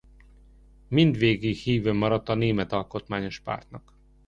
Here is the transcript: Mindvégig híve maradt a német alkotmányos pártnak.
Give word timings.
Mindvégig 0.87 1.55
híve 1.57 1.93
maradt 1.93 2.29
a 2.29 2.35
német 2.35 2.71
alkotmányos 2.71 3.39
pártnak. 3.39 3.93